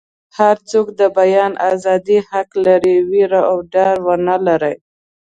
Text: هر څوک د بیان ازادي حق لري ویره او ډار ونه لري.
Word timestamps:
هر 0.37 0.55
څوک 0.69 0.87
د 0.99 1.01
بیان 1.17 1.51
ازادي 1.71 2.17
حق 2.29 2.49
لري 2.65 2.95
ویره 3.09 3.41
او 3.51 3.57
ډار 3.73 3.95
ونه 4.07 4.35
لري. 4.47 4.75